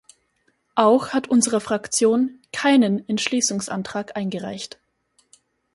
Auch 0.73 1.09
hat 1.09 1.27
unsere 1.27 1.61
Fraktion 1.61 2.39
keinen 2.51 3.07
Entschließungsantrag 3.07 4.17
eingereicht. 4.17 4.79